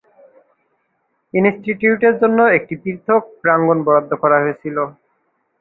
ইনস্টিটিউটের 1.33 2.13
জন্য 2.21 2.39
একটি 2.57 2.73
পৃথক 2.83 3.21
প্রাঙ্গণ 3.41 3.77
বরাদ্দ 3.85 4.11
করা 4.23 4.37
হয়েছিল। 4.43 4.77